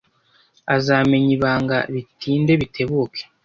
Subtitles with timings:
[0.75, 3.19] Azamenya ibanga bitinde bitebuke.